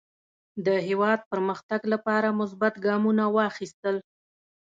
[0.65, 3.95] د هېواد پرمختګ لپاره مثبت ګامونه واخیستل.